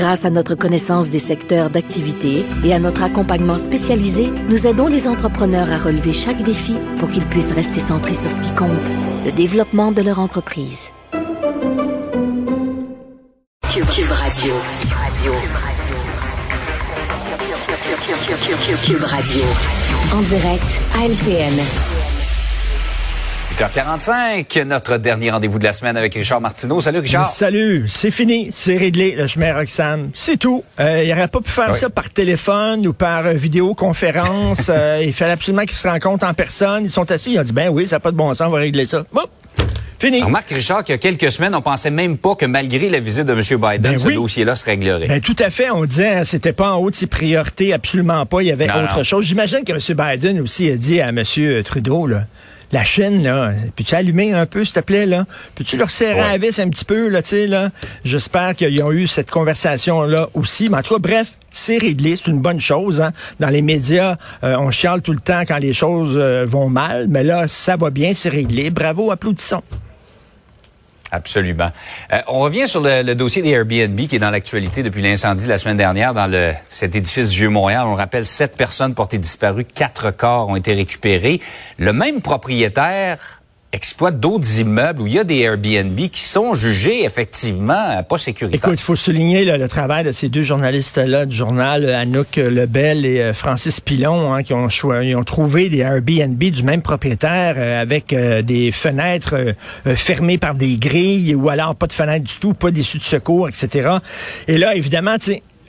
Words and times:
Grâce 0.00 0.24
à 0.24 0.30
notre 0.30 0.54
connaissance 0.54 1.10
des 1.10 1.18
secteurs 1.18 1.68
d'activité 1.68 2.46
et 2.64 2.72
à 2.72 2.78
notre 2.78 3.02
accompagnement 3.02 3.58
spécialisé, 3.58 4.30
nous 4.48 4.66
aidons 4.66 4.86
les 4.86 5.06
entrepreneurs 5.06 5.70
à 5.70 5.76
relever 5.76 6.14
chaque 6.14 6.42
défi 6.42 6.74
pour 6.98 7.10
qu'ils 7.10 7.26
puissent 7.26 7.52
rester 7.52 7.80
centrés 7.80 8.14
sur 8.14 8.30
ce 8.30 8.40
qui 8.40 8.50
compte, 8.54 8.70
le 9.26 9.30
développement 9.30 9.92
de 9.92 10.00
leur 10.00 10.18
entreprise. 10.18 10.88
Cube, 13.70 13.84
Cube 13.90 14.10
Radio. 14.10 14.54
Cube 18.82 19.04
Radio. 19.04 19.42
En 20.14 20.22
direct 20.22 20.80
à 20.98 21.06
LCN. 21.08 21.89
8h45, 23.60 24.62
notre 24.64 24.96
dernier 24.96 25.30
rendez-vous 25.30 25.58
de 25.58 25.64
la 25.64 25.74
semaine 25.74 25.94
avec 25.98 26.14
Richard 26.14 26.40
Martineau. 26.40 26.80
Salut 26.80 27.00
Richard. 27.00 27.26
Salut, 27.26 27.84
c'est 27.88 28.10
fini, 28.10 28.48
c'est 28.54 28.78
réglé, 28.78 29.14
le 29.14 29.26
chemin 29.26 29.52
Roxham. 29.52 30.10
C'est 30.14 30.38
tout. 30.38 30.64
Euh, 30.80 31.02
il 31.04 31.10
n'aurait 31.10 31.28
pas 31.28 31.42
pu 31.42 31.50
faire 31.50 31.68
Oui. 31.72 31.76
ça 31.78 31.90
par 31.90 32.08
téléphone 32.08 32.86
ou 32.86 32.94
par 32.94 33.26
euh, 33.26 33.32
vidéoconférence. 33.34 34.70
Euh, 34.80 35.02
il 35.04 35.12
fallait 35.12 35.32
absolument 35.32 35.62
qu'ils 35.62 35.74
se 35.76 35.86
rencontrent 35.86 36.26
en 36.26 36.32
personne. 36.32 36.84
Ils 36.84 36.90
sont 36.90 37.10
assis, 37.10 37.32
ils 37.32 37.38
ont 37.40 37.42
dit, 37.42 37.52
ben 37.52 37.68
oui, 37.70 37.86
ça 37.86 37.96
n'a 37.96 38.00
pas 38.00 38.12
de 38.12 38.16
bon 38.16 38.32
sens, 38.34 38.46
on 38.46 38.50
va 38.50 38.58
régler 38.58 38.86
ça. 38.86 39.04
Bon, 39.12 39.22
fini. 39.98 40.22
Remarque, 40.22 40.48
Richard, 40.50 40.84
qu'il 40.84 40.92
y 40.92 40.94
a 40.94 40.98
quelques 40.98 41.30
semaines, 41.30 41.54
on 41.54 41.60
pensait 41.60 41.90
même 41.90 42.16
pas 42.16 42.34
que 42.36 42.46
malgré 42.46 42.88
la 42.88 43.00
visite 43.00 43.24
de 43.26 43.32
M. 43.32 43.40
Biden, 43.40 43.80
Ben 43.92 43.98
ce 43.98 44.06
oui. 44.06 44.14
dossier-là 44.14 44.54
se 44.54 44.64
réglerait. 44.64 45.08
Ben, 45.08 45.20
tout 45.20 45.36
à 45.38 45.50
fait. 45.50 45.70
On 45.70 45.84
disait, 45.84 46.08
hein, 46.10 46.24
c'était 46.24 46.52
pas 46.52 46.72
en 46.72 46.76
haut 46.78 46.90
de 46.90 46.94
ses 46.94 47.08
priorités, 47.08 47.72
absolument 47.72 48.24
pas. 48.26 48.42
Il 48.42 48.46
y 48.48 48.52
avait 48.52 48.68
Non, 48.68 48.84
autre 48.84 48.98
non. 48.98 49.04
chose. 49.04 49.24
J'imagine 49.26 49.64
que 49.64 49.72
M. 49.72 49.78
Biden 50.18 50.40
aussi 50.40 50.70
a 50.70 50.76
dit 50.76 51.00
à 51.00 51.08
M. 51.08 51.22
Trudeau, 51.64 52.06
là, 52.06 52.24
la 52.72 52.84
Chine, 52.84 53.22
là, 53.22 53.52
peux-tu 53.74 53.94
allumer 53.94 54.32
un 54.32 54.46
peu, 54.46 54.64
s'il 54.64 54.74
te 54.74 54.80
plaît, 54.80 55.06
là? 55.06 55.24
Peux-tu 55.54 55.76
leur 55.76 55.90
serrer 55.90 56.20
Ouais. 56.20 56.28
la 56.32 56.38
vis 56.38 56.58
un 56.60 56.68
petit 56.68 56.84
peu, 56.84 57.08
là, 57.08 57.20
tu 57.22 57.30
sais, 57.30 57.46
là? 57.46 57.70
J'espère 58.04 58.54
qu'ils 58.54 58.82
ont 58.82 58.92
eu 58.92 59.06
cette 59.06 59.30
conversation-là 59.30 60.28
aussi. 60.34 60.68
Mais 60.70 60.78
en 60.78 60.82
tout 60.82 60.94
cas, 60.94 61.00
bref, 61.00 61.32
c'est 61.50 61.78
réglé, 61.78 62.14
c'est 62.16 62.30
une 62.30 62.38
bonne 62.40 62.60
chose. 62.60 63.00
Hein? 63.00 63.12
Dans 63.40 63.48
les 63.48 63.62
médias, 63.62 64.16
euh, 64.44 64.56
on 64.58 64.70
chiale 64.70 65.02
tout 65.02 65.12
le 65.12 65.20
temps 65.20 65.42
quand 65.46 65.58
les 65.58 65.72
choses 65.72 66.14
euh, 66.16 66.44
vont 66.46 66.68
mal, 66.68 67.06
mais 67.08 67.24
là, 67.24 67.48
ça 67.48 67.76
va 67.76 67.90
bien, 67.90 68.12
c'est 68.14 68.28
réglé. 68.28 68.70
Bravo, 68.70 69.10
applaudissons. 69.10 69.62
Absolument. 71.12 71.70
Euh, 72.12 72.20
on 72.28 72.40
revient 72.40 72.68
sur 72.68 72.80
le, 72.80 73.14
dossier 73.14 73.42
des 73.42 73.50
Airbnb 73.50 73.98
qui 74.00 74.16
est 74.16 74.20
dans 74.20 74.30
l'actualité 74.30 74.82
depuis 74.82 75.02
l'incendie 75.02 75.44
de 75.44 75.48
la 75.48 75.58
semaine 75.58 75.76
dernière 75.76 76.14
dans 76.14 76.30
cet 76.68 76.94
édifice 76.94 77.30
Vieux-Montréal. 77.30 77.82
On 77.86 77.94
rappelle 77.94 78.26
sept 78.26 78.56
personnes 78.56 78.94
portées 78.94 79.18
disparues, 79.18 79.64
quatre 79.64 80.10
corps 80.10 80.48
ont 80.48 80.56
été 80.56 80.74
récupérés. 80.74 81.40
Le 81.78 81.92
même 81.92 82.20
propriétaire 82.20 83.39
exploite 83.72 84.18
d'autres 84.18 84.58
immeubles 84.58 85.02
où 85.02 85.06
il 85.06 85.12
y 85.12 85.18
a 85.18 85.24
des 85.24 85.38
Airbnb 85.38 85.96
qui 85.96 86.22
sont 86.22 86.54
jugés 86.54 87.04
effectivement 87.04 88.02
pas 88.02 88.18
sécuritaires. 88.18 88.58
Écoute, 88.58 88.80
il 88.80 88.84
faut 88.84 88.96
souligner 88.96 89.44
le 89.44 89.68
travail 89.68 90.02
de 90.04 90.12
ces 90.12 90.28
deux 90.28 90.42
journalistes-là 90.42 91.26
du 91.26 91.36
journal, 91.36 91.84
euh, 91.84 92.00
Anouk 92.00 92.36
Lebel 92.36 93.06
et 93.06 93.20
euh, 93.20 93.32
Francis 93.32 93.80
Pilon, 93.80 94.34
hein, 94.34 94.42
qui 94.42 94.54
ont, 94.54 94.68
trouvé 95.24 95.68
des 95.68 95.78
Airbnb 95.78 96.38
du 96.38 96.62
même 96.62 96.82
propriétaire 96.82 97.54
euh, 97.58 97.80
avec 97.80 98.14
des 98.14 98.72
fenêtres 98.72 99.54
fermées 99.84 100.38
par 100.38 100.54
des 100.54 100.76
grilles 100.76 101.34
ou 101.34 101.48
alors 101.48 101.76
pas 101.76 101.86
de 101.86 101.92
fenêtres 101.92 102.24
du 102.24 102.34
tout, 102.40 102.54
pas 102.54 102.70
d'issue 102.70 102.98
de 102.98 103.04
secours, 103.04 103.48
etc. 103.48 103.90
Et 104.48 104.58
là, 104.58 104.74
évidemment, 104.74 105.16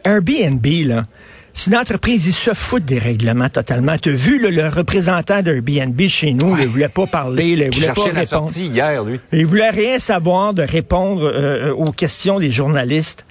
Airbnb, 0.03 0.65
là, 0.85 1.05
c'est 1.53 1.71
une 1.71 1.77
entreprise, 1.77 2.27
ils 2.27 2.33
se 2.33 2.53
foutent 2.53 2.85
des 2.85 2.97
règlements 2.97 3.49
totalement. 3.49 3.97
Tu 3.97 4.09
as 4.09 4.13
vu 4.13 4.39
là, 4.39 4.49
le 4.49 4.69
représentant 4.69 5.41
d'Airbnb 5.41 5.99
chez 6.07 6.33
nous, 6.33 6.55
là, 6.55 6.63
il 6.63 6.67
voulait 6.67 6.87
pas 6.87 7.07
parler, 7.07 7.55
là, 7.55 7.65
il 7.65 7.75
voulait 7.75 7.87
pas 7.87 7.93
la 7.95 8.21
répondre. 8.21 8.25
sortie 8.25 8.67
hier, 8.67 9.03
lui. 9.03 9.19
Il 9.31 9.45
voulait 9.45 9.69
rien 9.69 9.99
savoir 9.99 10.53
de 10.53 10.63
répondre 10.63 11.23
euh, 11.23 11.73
aux 11.73 11.91
questions 11.91 12.39
des 12.39 12.51
journalistes. 12.51 13.25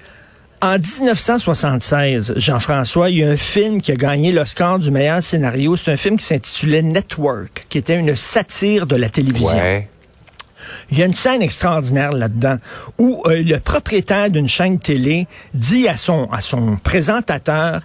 En 0.62 0.76
1976, 0.76 2.34
Jean-François, 2.36 3.08
il 3.08 3.18
y 3.18 3.24
a 3.24 3.30
un 3.30 3.36
film 3.38 3.80
qui 3.80 3.92
a 3.92 3.96
gagné 3.96 4.30
l'Oscar 4.30 4.78
du 4.78 4.90
meilleur 4.90 5.22
scénario. 5.22 5.74
C'est 5.76 5.90
un 5.90 5.96
film 5.96 6.18
qui 6.18 6.26
s'intitulait 6.26 6.82
Network, 6.82 7.64
qui 7.70 7.78
était 7.78 7.98
une 7.98 8.14
satire 8.14 8.86
de 8.86 8.96
la 8.96 9.08
télévision. 9.08 9.56
Ouais. 9.56 9.88
Il 10.90 10.98
y 10.98 11.02
a 11.02 11.06
une 11.06 11.14
scène 11.14 11.40
extraordinaire 11.40 12.12
là-dedans 12.12 12.58
où 12.98 13.22
euh, 13.26 13.42
le 13.42 13.58
propriétaire 13.58 14.30
d'une 14.30 14.48
chaîne 14.48 14.78
télé 14.78 15.26
dit 15.54 15.88
à 15.88 15.96
son, 15.96 16.28
à 16.30 16.42
son 16.42 16.76
présentateur 16.76 17.80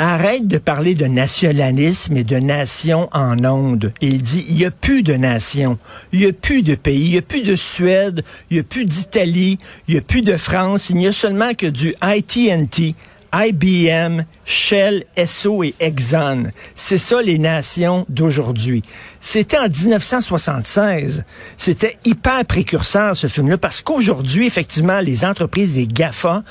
Arrête 0.00 0.46
de 0.46 0.58
parler 0.58 0.94
de 0.94 1.06
nationalisme 1.06 2.16
et 2.16 2.22
de 2.22 2.36
nation 2.36 3.08
en 3.12 3.44
ondes. 3.44 3.92
Il 4.00 4.22
dit, 4.22 4.44
il 4.48 4.54
n'y 4.54 4.64
a 4.64 4.70
plus 4.70 5.02
de 5.02 5.14
nation, 5.14 5.76
il 6.12 6.20
n'y 6.20 6.26
a 6.26 6.32
plus 6.32 6.62
de 6.62 6.76
pays, 6.76 7.06
il 7.06 7.10
n'y 7.10 7.18
a 7.18 7.22
plus 7.22 7.42
de 7.42 7.56
Suède, 7.56 8.22
il 8.48 8.54
n'y 8.54 8.60
a 8.60 8.62
plus 8.62 8.84
d'Italie, 8.84 9.58
il 9.88 9.94
n'y 9.94 9.98
a 9.98 10.02
plus 10.02 10.22
de 10.22 10.36
France, 10.36 10.90
il 10.90 10.96
n'y 10.96 11.08
a 11.08 11.12
seulement 11.12 11.52
que 11.52 11.66
du 11.66 11.96
AT&T, 12.00 12.94
IBM, 13.34 14.22
Shell, 14.44 15.04
Esso 15.16 15.62
et 15.62 15.74
Exxon. 15.80 16.50
C'est 16.74 16.98
ça 16.98 17.20
les 17.20 17.38
nations 17.38 18.06
d'aujourd'hui. 18.08 18.82
C'était 19.20 19.58
en 19.58 19.68
1976. 19.68 21.24
C'était 21.56 21.98
hyper 22.04 22.44
précurseur 22.46 23.16
ce 23.16 23.26
film-là 23.26 23.58
parce 23.58 23.82
qu'aujourd'hui, 23.82 24.46
effectivement, 24.46 25.00
les 25.00 25.24
entreprises 25.24 25.74
des 25.74 25.86
GAFA 25.86 26.42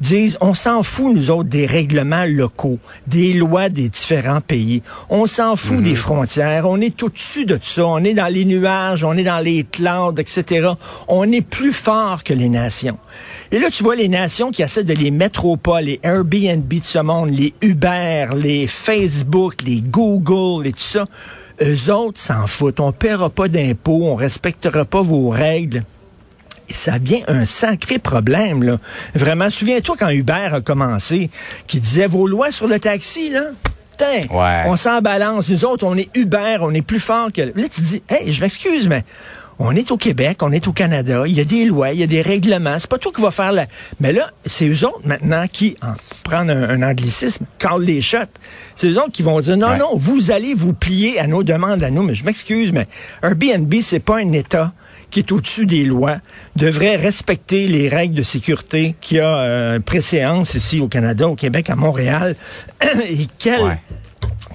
disent 0.00 0.36
on 0.40 0.52
s'en 0.52 0.82
fout, 0.82 1.14
nous 1.14 1.30
autres, 1.30 1.48
des 1.48 1.64
règlements 1.64 2.24
locaux, 2.26 2.78
des 3.06 3.32
lois 3.32 3.70
des 3.70 3.88
différents 3.88 4.42
pays. 4.42 4.82
On 5.08 5.26
s'en 5.26 5.56
fout 5.56 5.82
des 5.82 5.94
frontières. 5.94 6.66
On 6.68 6.80
est 6.80 7.02
au-dessus 7.02 7.46
de 7.46 7.56
tout 7.56 7.64
ça. 7.64 7.86
On 7.86 8.04
est 8.04 8.14
dans 8.14 8.32
les 8.32 8.44
nuages, 8.44 9.04
on 9.04 9.14
est 9.14 9.24
dans 9.24 9.40
les 9.40 9.64
clouds, 9.64 10.16
etc. 10.18 10.68
On 11.08 11.30
est 11.32 11.42
plus 11.42 11.72
fort 11.72 12.22
que 12.24 12.34
les 12.34 12.48
nations. 12.48 12.98
Et 13.50 13.58
là, 13.58 13.70
tu 13.70 13.82
vois 13.82 13.96
les 13.96 14.08
nations 14.08 14.50
qui 14.50 14.62
essaient 14.62 14.84
de 14.84 14.92
les 14.92 15.10
mettre 15.10 15.46
au 15.46 15.56
pas, 15.56 15.80
les 15.80 16.00
Airbnb 16.02 16.25
de 16.26 16.80
ce 16.82 16.98
monde, 16.98 17.30
les 17.30 17.54
Uber, 17.62 18.26
les 18.36 18.66
Facebook, 18.66 19.62
les 19.64 19.80
Google 19.80 20.66
et 20.66 20.72
tout 20.72 20.78
ça. 20.80 21.04
Eux 21.62 21.90
autres 21.92 22.20
s'en 22.20 22.46
foutent. 22.46 22.80
On 22.80 22.92
paiera 22.92 23.30
pas 23.30 23.48
d'impôts, 23.48 24.00
on 24.04 24.14
respectera 24.16 24.84
pas 24.84 25.02
vos 25.02 25.30
règles. 25.30 25.84
Et 26.68 26.74
ça 26.74 26.98
devient 26.98 27.22
un 27.28 27.46
sacré 27.46 27.98
problème, 27.98 28.62
là. 28.64 28.78
Vraiment, 29.14 29.50
souviens-toi 29.50 29.94
quand 29.98 30.08
Uber 30.08 30.48
a 30.52 30.60
commencé, 30.60 31.30
qui 31.68 31.80
disait 31.80 32.08
vos 32.08 32.26
lois 32.26 32.50
sur 32.50 32.66
le 32.66 32.78
taxi, 32.80 33.30
là? 33.30 33.44
Putain, 33.92 34.34
Ouais. 34.34 34.64
on 34.66 34.76
s'en 34.76 35.00
balance. 35.00 35.48
Nous 35.48 35.64
autres, 35.64 35.86
on 35.86 35.96
est 35.96 36.10
Uber, 36.14 36.58
on 36.60 36.74
est 36.74 36.82
plus 36.82 37.00
fort 37.00 37.30
que... 37.32 37.40
Là, 37.40 37.68
tu 37.70 37.80
dis, 37.80 38.02
hey, 38.08 38.32
je 38.32 38.40
m'excuse, 38.40 38.88
mais 38.88 39.04
on 39.58 39.74
est 39.74 39.90
au 39.90 39.96
Québec, 39.96 40.42
on 40.42 40.52
est 40.52 40.68
au 40.68 40.72
Canada, 40.72 41.24
il 41.26 41.34
y 41.34 41.40
a 41.40 41.44
des 41.44 41.64
lois, 41.64 41.92
il 41.92 42.00
y 42.00 42.02
a 42.02 42.06
des 42.06 42.20
règlements. 42.22 42.76
C'est 42.78 42.90
pas 42.90 42.98
toi 42.98 43.10
qui 43.14 43.22
va 43.22 43.30
faire 43.30 43.52
la... 43.52 43.66
Mais 44.00 44.12
là, 44.12 44.30
c'est 44.44 44.66
eux 44.68 44.86
autres 44.86 45.00
maintenant 45.04 45.46
qui, 45.50 45.76
en 45.82 45.94
prendre 46.24 46.50
un, 46.52 46.68
un 46.68 46.82
anglicisme, 46.82 47.46
call 47.58 47.82
les 47.82 48.02
shots. 48.02 48.18
C'est 48.74 48.88
eux 48.88 48.98
autres 48.98 49.12
qui 49.12 49.22
vont 49.22 49.40
dire, 49.40 49.56
non, 49.56 49.68
Ouais. 49.68 49.78
non, 49.78 49.96
vous 49.96 50.30
allez 50.30 50.52
vous 50.54 50.74
plier 50.74 51.18
à 51.18 51.26
nos 51.26 51.42
demandes 51.42 51.82
à 51.82 51.90
nous. 51.90 52.02
Mais 52.02 52.14
je 52.14 52.24
m'excuse, 52.24 52.70
mais 52.72 52.84
Airbnb, 53.22 53.72
c'est 53.80 54.00
pas 54.00 54.18
un 54.18 54.32
État 54.32 54.72
qui 55.10 55.20
est 55.20 55.32
au-dessus 55.32 55.66
des 55.66 55.84
lois, 55.84 56.16
devrait 56.56 56.96
respecter 56.96 57.68
les 57.68 57.88
règles 57.88 58.14
de 58.16 58.24
sécurité 58.24 58.96
qui 59.00 59.20
a 59.20 59.36
euh, 59.38 59.80
préséance 59.80 60.54
ici 60.54 60.80
au 60.80 60.88
Canada, 60.88 61.28
au 61.28 61.36
Québec, 61.36 61.70
à 61.70 61.76
Montréal. 61.76 62.34
et 63.08 63.26
quel, 63.38 63.62
Ouais. 63.62 63.78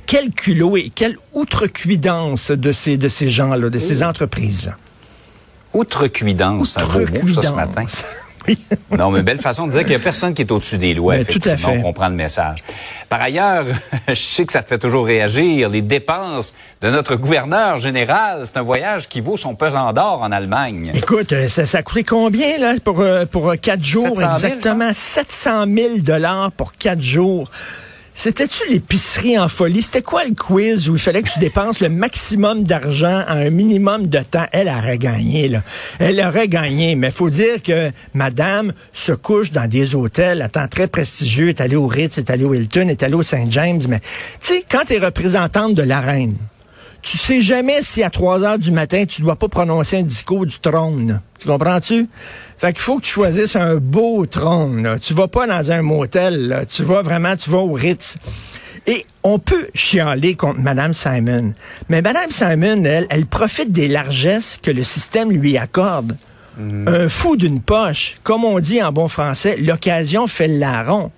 quel 0.06 0.30
culot 0.32 0.76
et 0.78 0.92
quelle 0.94 1.16
outrecuidance 1.34 2.52
de 2.52 2.72
ces, 2.72 2.98
de 2.98 3.08
ces 3.08 3.30
gens-là, 3.30 3.70
de 3.70 3.80
ces 3.80 4.04
entreprises. 4.04 4.72
Outrecuidance, 5.74 6.74
c'est 6.74 6.82
un 6.82 6.86
beau 6.86 7.00
mot, 7.00 7.34
ça, 7.34 7.42
ce 7.42 7.52
matin. 7.54 7.86
Oui. 8.48 8.58
Non, 8.98 9.12
mais 9.12 9.22
belle 9.22 9.38
façon 9.40 9.68
de 9.68 9.72
dire 9.72 9.82
qu'il 9.82 9.92
n'y 9.92 9.98
a 9.98 10.00
personne 10.00 10.34
qui 10.34 10.42
est 10.42 10.52
au-dessus 10.52 10.80
des 10.80 10.96
lois, 10.96 11.18
Ben, 11.18 11.26
tout 11.26 11.34
à 11.34 11.36
effectivement. 11.36 11.74
fait. 11.74 11.78
On 11.78 11.82
comprend 11.84 12.08
le 12.10 12.16
message. 12.16 12.58
Par 13.08 13.22
ailleurs, 13.22 13.66
je 14.08 14.16
sais 14.16 14.48
que 14.48 14.52
ça 14.52 14.64
te 14.64 14.68
fait 14.70 14.80
toujours 14.80 15.06
réagir. 15.06 15.70
Les 15.70 15.84
dépenses 15.84 16.56
de 16.82 16.90
notre 16.90 17.18
gouverneur 17.18 17.78
général, 17.78 18.42
c'est 18.46 18.58
un 18.58 18.64
voyage 18.64 19.08
qui 19.08 19.22
vaut 19.22 19.38
son 19.38 19.54
pesant 19.54 19.94
d'or 19.94 20.24
en 20.24 20.32
Allemagne. 20.32 20.92
Écoute, 20.96 21.34
euh, 21.34 21.48
ça, 21.48 21.68
ça 21.68 21.78
a 21.78 21.84
coûté 21.84 22.04
combien 22.04 22.58
là 22.58 22.74
pour 22.84 23.02
euh, 23.02 23.26
pour 23.28 23.48
euh, 23.48 23.58
quatre 23.58 23.84
jours? 23.84 24.18
700 24.18 24.18
000, 24.18 24.34
exactement 24.34 24.92
700 24.92 25.66
000 25.78 25.90
dollars 26.00 26.52
pour 26.54 26.74
quatre 26.74 27.04
jours. 27.04 27.48
C'était-tu 28.14 28.70
l'épicerie 28.70 29.40
en 29.40 29.48
folie? 29.48 29.82
C'était 29.82 30.02
quoi 30.02 30.24
le 30.26 30.36
quiz 30.36 30.90
où 30.90 30.96
il 30.96 31.02
fallait 31.02 31.24
que 31.24 31.32
tu 31.32 31.40
dépenses 31.40 31.80
le 31.80 31.90
maximum 31.90 32.64
d'argent 32.64 33.24
en 33.28 33.38
un 33.38 33.50
minimum 33.50 34.08
de 34.08 34.20
temps? 34.20 34.46
Elle 34.52 34.68
aurait 34.68 34.98
gagné, 34.98 35.48
là. 35.48 35.64
Elle 35.98 36.20
aurait 36.20 36.48
gagné. 36.48 36.96
Mais 36.96 37.10
faut 37.10 37.30
dire 37.30 37.64
que 37.64 37.90
madame 38.14 38.74
se 38.94 39.14
couche 39.14 39.52
dans 39.52 39.68
des 39.68 39.96
hôtels, 39.96 40.42
attends, 40.42 40.68
très 40.68 40.88
prestigieux, 40.88 41.50
est 41.50 41.62
allée 41.62 41.78
au 41.78 41.88
Ritz, 41.88 42.18
est 42.18 42.30
allée 42.30 42.44
au 42.44 42.54
Hilton, 42.54 42.90
est 42.90 43.02
allée 43.02 43.16
au 43.16 43.24
St. 43.24 43.50
James. 43.50 43.82
Mais, 43.88 44.00
tu 44.42 44.54
sais, 44.54 44.66
quand 44.70 44.86
tu 44.86 44.94
es 44.94 45.00
représentante 45.00 45.74
de 45.74 45.84
la 45.84 46.02
reine, 46.02 46.36
tu 47.02 47.18
sais 47.18 47.42
jamais 47.42 47.82
si 47.82 48.04
à 48.04 48.10
3 48.10 48.44
heures 48.44 48.60
du 48.60 48.72
matin, 48.72 49.06
tu 49.06 49.22
dois 49.22 49.36
pas 49.36 49.48
prononcer 49.48 49.98
un 49.98 50.04
discours 50.04 50.46
du 50.46 50.60
trône. 50.60 51.22
Tu 51.40 51.48
comprends-tu? 51.48 52.08
Fait 52.58 52.74
qu'il 52.74 52.82
faut 52.82 52.98
que 52.98 53.04
tu 53.04 53.12
choisisses 53.12 53.56
un 53.56 53.78
beau 53.78 54.26
trône. 54.26 54.84
Là. 54.84 55.00
Tu 55.00 55.14
vas 55.14 55.28
pas 55.28 55.48
dans 55.48 55.72
un 55.72 55.82
motel. 55.82 56.48
Là. 56.48 56.66
Tu 56.66 56.84
vas 56.84 57.02
vraiment, 57.02 57.36
tu 57.36 57.50
vas 57.50 57.60
au 57.60 57.74
Ritz. 57.74 58.18
Et 58.88 59.06
on 59.24 59.40
peut 59.40 59.68
chialer 59.74 60.36
contre 60.36 60.60
Mme 60.60 60.94
Simon. 60.94 61.54
Mais 61.90 62.02
Mme 62.02 62.32
Simon, 62.32 62.84
elle, 62.84 63.08
elle 63.10 63.26
profite 63.26 63.72
des 63.72 63.88
largesses 63.88 64.60
que 64.62 64.72
le 64.72 64.84
système 64.84 65.32
lui 65.32 65.58
accorde. 65.58 66.16
Un 66.86 67.10
fou 67.10 67.38
d'une 67.38 67.62
poche. 67.62 68.18
Comme 68.24 68.44
on 68.44 68.60
dit 68.60 68.84
en 68.84 68.92
bon 68.92 69.08
français, 69.08 69.56
l'occasion 69.58 70.28
fait 70.28 70.48
le 70.48 70.58
larron. 70.58 71.12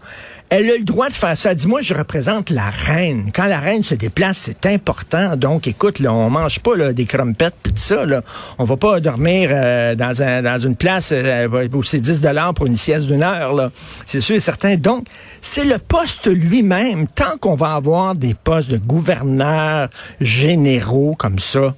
Elle 0.55 0.69
a 0.69 0.77
le 0.77 0.83
droit 0.83 1.09
de 1.09 1.15
faire 1.15 1.35
ça. 1.35 1.55
Dis-moi, 1.55 1.81
je 1.81 1.95
représente 1.95 2.51
la 2.51 2.69
reine. 2.69 3.31
Quand 3.33 3.47
la 3.47 3.59
reine 3.59 3.81
se 3.81 3.95
déplace, 3.95 4.37
c'est 4.37 4.67
important. 4.67 5.35
Donc, 5.35 5.65
écoute, 5.65 5.97
là, 5.97 6.13
on 6.13 6.29
mange 6.29 6.59
pas 6.59 6.75
là, 6.75 6.93
des 6.93 7.05
crumpettes 7.05 7.55
puis 7.63 7.73
tout 7.73 7.79
ça. 7.79 8.05
Là. 8.05 8.21
On 8.59 8.63
va 8.63 8.77
pas 8.77 8.99
dormir 8.99 9.49
euh, 9.51 9.95
dans, 9.95 10.21
un, 10.21 10.43
dans 10.43 10.59
une 10.59 10.75
place 10.75 11.09
euh, 11.11 11.67
où 11.73 11.81
c'est 11.81 11.99
10 11.99 12.21
dollars 12.21 12.53
pour 12.53 12.67
une 12.67 12.77
sieste 12.77 13.07
d'une 13.07 13.23
heure. 13.23 13.55
Là. 13.55 13.71
C'est 14.05 14.21
sûr 14.21 14.35
et 14.35 14.39
certain. 14.39 14.75
Donc, 14.75 15.07
c'est 15.41 15.65
le 15.65 15.79
poste 15.79 16.27
lui-même. 16.27 17.07
Tant 17.07 17.35
qu'on 17.39 17.55
va 17.55 17.73
avoir 17.73 18.13
des 18.13 18.35
postes 18.35 18.69
de 18.69 18.77
gouverneurs 18.77 19.89
généraux 20.21 21.15
comme 21.17 21.39
ça, 21.39 21.73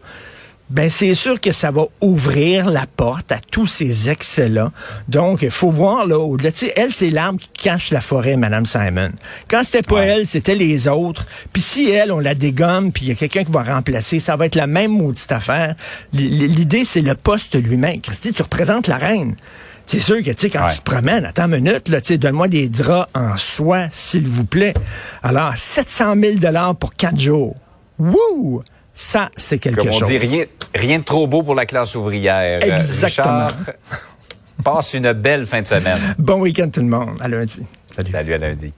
ben 0.70 0.90
c'est 0.90 1.14
sûr 1.14 1.40
que 1.40 1.52
ça 1.52 1.70
va 1.70 1.86
ouvrir 2.02 2.70
la 2.70 2.86
porte 2.88 3.32
à 3.32 3.38
tous 3.52 3.68
ces 3.68 4.10
excès-là. 4.10 4.72
Donc, 5.08 5.44
il 5.44 5.52
faut 5.52 5.70
voir 5.70 6.08
là 6.08 6.18
au-delà. 6.20 6.52
Tu 6.52 6.66
sais, 6.66 6.74
elle, 6.76 6.92
c'est 6.92 7.12
l'arbre 7.12 7.40
qui 7.40 7.50
cache 7.64 7.92
la 7.92 8.02
forêt, 8.02 8.36
Madame 8.36 8.66
Simon. 8.66 9.10
Quand 9.48 9.62
c'était 9.64 9.84
pas 9.84 9.96
Ouais. 9.96 10.08
elle, 10.08 10.28
c'était 10.28 10.56
les 10.56 10.88
autres. 10.88 11.28
Puis 11.54 11.62
si 11.62 11.90
elle, 11.92 12.12
on 12.12 12.20
la 12.20 12.34
dégomme, 12.34 12.92
puis 12.92 13.06
il 13.06 13.10
y 13.10 13.12
a 13.12 13.16
quelqu'un 13.16 13.44
qui 13.44 13.52
va 13.52 13.64
remplacer, 13.64 14.20
ça 14.20 14.36
va 14.36 14.48
être 14.48 14.56
la 14.56 14.66
même 14.68 14.92
maudite 14.92 15.32
affaire. 15.32 15.76
L'idée, 16.14 16.84
c'est 16.84 17.02
le 17.02 17.14
poste 17.16 17.56
lui-même. 17.56 18.02
Christy, 18.02 18.34
tu 18.34 18.42
représentes 18.42 18.88
la 18.88 18.98
reine. 18.98 19.36
C'est 19.86 20.00
sûr 20.00 20.18
que, 20.18 20.32
tu 20.32 20.36
sais, 20.40 20.50
quand 20.50 20.66
Ouais. 20.66 20.72
tu 20.72 20.80
te 20.80 20.84
promènes, 20.90 21.26
attends 21.26 21.46
une 21.46 21.62
minute, 21.62 21.90
là, 21.90 22.02
tu 22.02 22.08
sais, 22.08 22.18
donne-moi 22.18 22.48
des 22.48 22.70
draps 22.70 23.08
en 23.14 23.38
soie, 23.38 23.86
s'il 23.92 24.26
vous 24.28 24.46
plaît. 24.46 24.74
Alors, 25.22 25.54
700 25.56 26.16
000 26.42 26.74
pour 26.80 26.96
quatre 26.96 27.20
jours. 27.20 27.54
Wouh! 28.00 28.64
Ça, 28.98 29.30
c'est 29.36 29.60
quelque 29.60 29.82
Comme 29.82 29.90
on 29.90 30.00
chose. 30.00 30.08
dit, 30.08 30.18
rien, 30.18 30.46
rien 30.74 31.00
de 31.00 31.04
trop 31.04 31.28
beau 31.28 31.44
pour 31.44 31.54
la 31.54 31.66
classe 31.66 31.96
ouvrière. 31.96 32.60
Euh, 32.64 32.76
Exactement. 32.78 33.48
Richard, 33.48 33.76
passe 34.64 34.94
une 34.94 35.12
belle 35.12 35.46
fin 35.46 35.62
de 35.62 35.68
semaine. 35.68 36.00
Bon 36.18 36.40
week-end 36.40 36.70
tout 36.70 36.80
le 36.80 36.88
monde. 36.88 37.18
À 37.20 37.28
lundi. 37.28 37.62
Salut. 37.94 38.12
Salut 38.12 38.34
à 38.34 38.38
lundi. 38.38 38.74